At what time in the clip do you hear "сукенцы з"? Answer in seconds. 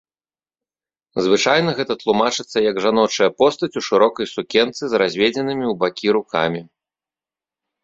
4.35-5.05